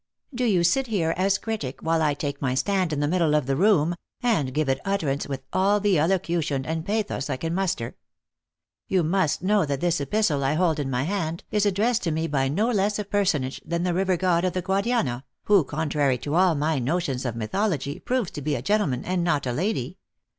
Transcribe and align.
Do 0.33 0.45
you 0.45 0.63
sit 0.63 0.87
here 0.87 1.13
as 1.15 1.37
critic, 1.37 1.83
while 1.83 2.01
I 2.01 2.15
take 2.15 2.41
my 2.41 2.55
stand 2.55 2.91
in 2.91 3.01
the 3.01 3.07
middle 3.07 3.35
of 3.35 3.45
the 3.45 3.55
room, 3.55 3.93
and 4.23 4.51
give 4.51 4.67
it 4.67 4.81
utterance 4.83 5.27
with 5.27 5.43
all 5.53 5.79
the 5.79 5.99
elocution 5.99 6.65
and 6.65 6.83
pathos 6.83 7.29
I 7.29 7.37
can 7.37 7.53
muster. 7.53 7.95
You 8.87 9.03
must 9.03 9.43
know 9.43 9.63
that 9.63 9.79
this 9.79 10.01
epistle 10.01 10.43
I 10.43 10.55
hold 10.55 10.79
in 10.79 10.89
my 10.89 11.03
hand, 11.03 11.43
is 11.51 11.67
addressed 11.67 12.01
to 12.05 12.11
me 12.11 12.25
by 12.25 12.47
no 12.47 12.71
less 12.71 12.97
a 12.97 13.03
person 13.05 13.43
age 13.43 13.61
than 13.63 13.83
the 13.83 13.93
river 13.93 14.17
god 14.17 14.43
of 14.43 14.53
the 14.53 14.63
Guadiana, 14.63 15.23
who, 15.43 15.63
contrary 15.63 16.17
to 16.17 16.33
all 16.33 16.55
my 16.55 16.79
notions 16.79 17.23
of 17.23 17.35
mythology, 17.35 17.99
proves 17.99 18.31
to 18.31 18.41
be 18.41 18.55
a 18.55 18.61
gentle 18.63 18.87
man, 18.87 19.05
and 19.05 19.23
not 19.23 19.45
a 19.45 19.51
lady." 19.53 19.99